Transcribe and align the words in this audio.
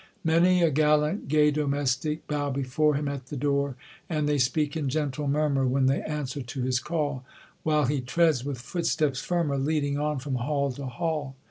"Many 0.23 0.63
a 0.63 0.71
gallant 0.71 1.27
gay 1.27 1.51
domestic 1.51 2.25
Bow 2.25 2.49
before 2.49 2.95
him 2.95 3.07
at 3.07 3.27
the 3.27 3.37
door; 3.37 3.75
And 4.09 4.27
they 4.27 4.39
speak 4.39 4.75
in 4.75 4.89
gentle 4.89 5.27
murmur 5.27 5.63
When 5.67 5.85
they 5.85 6.01
answer 6.01 6.41
to 6.41 6.61
his 6.63 6.79
call, 6.79 7.23
While 7.61 7.85
he 7.85 8.01
treads 8.01 8.43
with 8.43 8.57
footsteps 8.59 9.19
firmer 9.21 9.59
Leading 9.59 9.99
on 9.99 10.17
from 10.17 10.33
hall 10.37 10.71
to 10.71 10.87
hall. 10.87 11.35